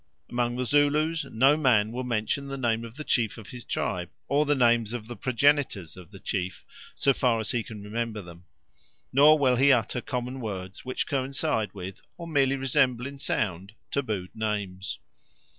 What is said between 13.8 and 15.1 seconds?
tabooed names.